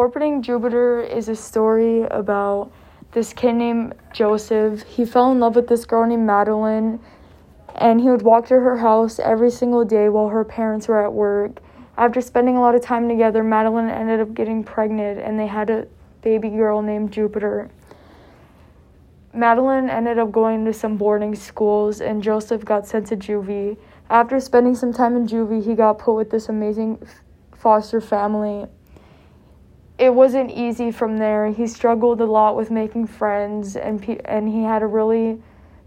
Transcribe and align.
Orbiting 0.00 0.40
Jupiter 0.40 1.02
is 1.02 1.28
a 1.28 1.36
story 1.36 2.04
about 2.04 2.72
this 3.12 3.34
kid 3.34 3.52
named 3.52 3.92
Joseph. 4.14 4.82
He 4.84 5.04
fell 5.04 5.30
in 5.30 5.40
love 5.40 5.56
with 5.56 5.68
this 5.68 5.84
girl 5.84 6.06
named 6.06 6.26
Madeline, 6.26 7.00
and 7.74 8.00
he 8.00 8.08
would 8.08 8.22
walk 8.22 8.46
to 8.46 8.54
her 8.54 8.78
house 8.78 9.18
every 9.18 9.50
single 9.50 9.84
day 9.84 10.08
while 10.08 10.30
her 10.30 10.42
parents 10.42 10.88
were 10.88 11.04
at 11.04 11.12
work. 11.12 11.60
After 11.98 12.22
spending 12.22 12.56
a 12.56 12.62
lot 12.62 12.74
of 12.74 12.80
time 12.80 13.10
together, 13.10 13.44
Madeline 13.44 13.90
ended 13.90 14.20
up 14.20 14.32
getting 14.32 14.64
pregnant, 14.64 15.20
and 15.20 15.38
they 15.38 15.46
had 15.46 15.68
a 15.68 15.86
baby 16.22 16.48
girl 16.48 16.80
named 16.80 17.12
Jupiter. 17.12 17.68
Madeline 19.34 19.90
ended 19.90 20.18
up 20.18 20.32
going 20.32 20.64
to 20.64 20.72
some 20.72 20.96
boarding 20.96 21.34
schools, 21.34 22.00
and 22.00 22.22
Joseph 22.22 22.64
got 22.64 22.86
sent 22.86 23.08
to 23.08 23.18
juvie. 23.18 23.76
After 24.08 24.40
spending 24.40 24.74
some 24.74 24.94
time 24.94 25.14
in 25.14 25.26
juvie, 25.26 25.62
he 25.62 25.74
got 25.74 25.98
put 25.98 26.14
with 26.14 26.30
this 26.30 26.48
amazing 26.48 27.06
foster 27.54 28.00
family. 28.00 28.66
It 30.00 30.14
wasn't 30.14 30.50
easy 30.50 30.90
from 30.90 31.18
there. 31.18 31.50
He 31.50 31.66
struggled 31.66 32.22
a 32.22 32.24
lot 32.24 32.56
with 32.56 32.70
making 32.70 33.06
friends, 33.06 33.76
and 33.76 34.02
pe- 34.02 34.22
and 34.24 34.48
he 34.48 34.62
had 34.62 34.82
a 34.82 34.86
really 34.86 35.42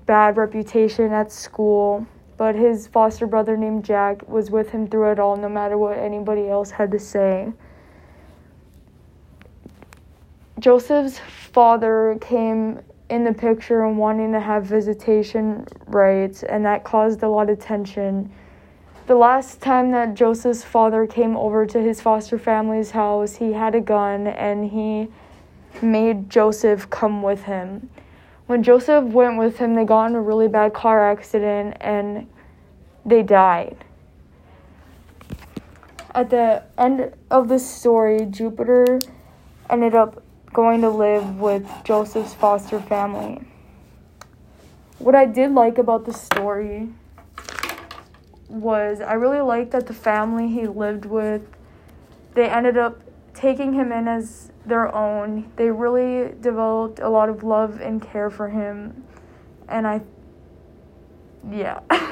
bad 0.05 0.37
reputation 0.37 1.11
at 1.11 1.31
school. 1.31 2.05
But 2.37 2.53
his 2.53 2.85
foster 2.85 3.25
brother 3.25 3.57
named 3.57 3.83
Jack 3.83 4.29
was 4.29 4.51
with 4.51 4.69
him 4.69 4.87
through 4.87 5.13
it 5.13 5.19
all, 5.19 5.35
no 5.35 5.49
matter 5.49 5.79
what 5.79 5.97
anybody 5.97 6.47
else 6.47 6.69
had 6.69 6.91
to 6.91 6.99
say. 6.99 7.53
Joseph's 10.59 11.17
father 11.17 12.15
came 12.21 12.81
in 13.09 13.23
the 13.23 13.33
picture 13.33 13.83
and 13.83 13.97
wanting 13.97 14.31
to 14.33 14.39
have 14.39 14.63
visitation 14.63 15.65
rights, 15.87 16.43
and 16.43 16.63
that 16.65 16.83
caused 16.83 17.23
a 17.23 17.27
lot 17.27 17.49
of 17.49 17.57
tension. 17.57 18.31
The 19.05 19.15
last 19.15 19.59
time 19.59 19.91
that 19.91 20.13
Joseph's 20.13 20.63
father 20.63 21.05
came 21.05 21.35
over 21.35 21.65
to 21.65 21.81
his 21.81 21.99
foster 21.99 22.39
family's 22.39 22.91
house, 22.91 23.35
he 23.35 23.51
had 23.51 23.75
a 23.75 23.81
gun 23.81 24.27
and 24.27 24.71
he 24.71 25.09
made 25.81 26.29
Joseph 26.29 26.89
come 26.89 27.21
with 27.21 27.43
him. 27.43 27.89
When 28.47 28.63
Joseph 28.63 29.03
went 29.03 29.37
with 29.37 29.57
him, 29.57 29.75
they 29.75 29.83
got 29.83 30.05
in 30.05 30.15
a 30.15 30.21
really 30.21 30.47
bad 30.47 30.73
car 30.73 31.11
accident 31.11 31.75
and 31.81 32.27
they 33.05 33.23
died. 33.23 33.83
At 36.15 36.29
the 36.29 36.63
end 36.77 37.13
of 37.29 37.49
the 37.49 37.59
story, 37.59 38.25
Jupiter 38.25 39.01
ended 39.69 39.95
up 39.95 40.23
going 40.53 40.79
to 40.79 40.89
live 40.89 41.41
with 41.41 41.69
Joseph's 41.83 42.33
foster 42.33 42.79
family. 42.79 43.41
What 44.97 45.13
I 45.13 45.25
did 45.25 45.51
like 45.51 45.77
about 45.77 46.05
the 46.05 46.13
story 46.13 46.87
was 48.53 49.01
I 49.01 49.13
really 49.13 49.41
liked 49.41 49.71
that 49.71 49.87
the 49.87 49.93
family 49.93 50.47
he 50.47 50.67
lived 50.67 51.05
with 51.05 51.41
they 52.35 52.49
ended 52.49 52.77
up 52.77 53.01
taking 53.33 53.73
him 53.73 53.91
in 53.91 54.07
as 54.07 54.51
their 54.65 54.93
own. 54.93 55.51
They 55.55 55.69
really 55.69 56.33
developed 56.39 56.99
a 56.99 57.09
lot 57.09 57.29
of 57.29 57.43
love 57.43 57.81
and 57.81 58.01
care 58.01 58.29
for 58.29 58.49
him. 58.49 59.03
And 59.67 59.87
I 59.87 60.01
yeah. 61.51 61.79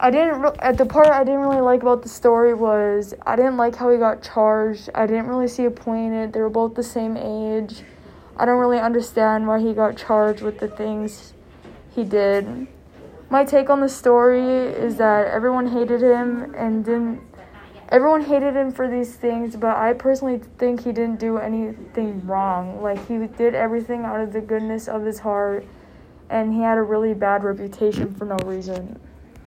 I 0.00 0.12
didn't 0.12 0.40
re- 0.42 0.56
at 0.60 0.78
the 0.78 0.86
part 0.86 1.08
I 1.08 1.24
didn't 1.24 1.40
really 1.40 1.60
like 1.60 1.82
about 1.82 2.02
the 2.02 2.08
story 2.08 2.54
was 2.54 3.14
I 3.26 3.34
didn't 3.34 3.56
like 3.56 3.74
how 3.74 3.90
he 3.90 3.98
got 3.98 4.22
charged. 4.22 4.90
I 4.94 5.06
didn't 5.06 5.26
really 5.26 5.48
see 5.48 5.64
a 5.64 5.70
point 5.70 6.12
in 6.12 6.14
it. 6.14 6.32
They 6.32 6.40
were 6.40 6.50
both 6.50 6.74
the 6.74 6.84
same 6.84 7.16
age. 7.16 7.82
I 8.36 8.44
don't 8.44 8.58
really 8.58 8.78
understand 8.78 9.48
why 9.48 9.60
he 9.60 9.72
got 9.72 9.96
charged 9.96 10.42
with 10.42 10.60
the 10.60 10.68
things 10.68 11.32
he 11.90 12.04
did. 12.04 12.68
My 13.30 13.44
take 13.44 13.68
on 13.68 13.80
the 13.80 13.88
story 13.90 14.42
is 14.42 14.96
that 14.96 15.26
everyone 15.26 15.66
hated 15.66 16.00
him 16.00 16.54
and 16.54 16.82
didn't 16.82 17.20
everyone 17.90 18.22
hated 18.22 18.54
him 18.54 18.72
for 18.72 18.88
these 18.88 19.14
things, 19.16 19.54
but 19.54 19.76
I 19.76 19.92
personally 19.92 20.40
think 20.56 20.84
he 20.84 20.92
didn't 20.92 21.20
do 21.20 21.36
anything 21.36 22.26
wrong. 22.26 22.82
Like 22.82 23.06
he 23.06 23.18
did 23.18 23.54
everything 23.54 24.04
out 24.04 24.20
of 24.20 24.32
the 24.32 24.40
goodness 24.40 24.88
of 24.88 25.04
his 25.04 25.18
heart 25.18 25.66
and 26.30 26.54
he 26.54 26.60
had 26.60 26.78
a 26.78 26.82
really 26.82 27.12
bad 27.12 27.44
reputation 27.44 28.14
for 28.14 28.24
no 28.24 28.36
reason. 28.46 28.98